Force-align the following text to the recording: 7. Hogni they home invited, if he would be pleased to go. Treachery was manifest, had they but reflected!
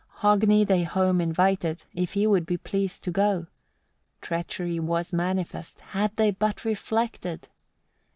7. 0.21 0.39
Hogni 0.49 0.65
they 0.65 0.81
home 0.83 1.21
invited, 1.21 1.85
if 1.93 2.13
he 2.13 2.25
would 2.25 2.43
be 2.47 2.57
pleased 2.57 3.03
to 3.03 3.11
go. 3.11 3.45
Treachery 4.19 4.79
was 4.79 5.13
manifest, 5.13 5.79
had 5.79 6.15
they 6.15 6.31
but 6.31 6.65
reflected! 6.65 7.49